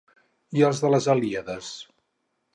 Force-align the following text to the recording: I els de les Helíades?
I 0.59 0.63
els 0.69 0.81
de 0.85 0.91
les 0.95 1.09
Helíades? 1.15 1.71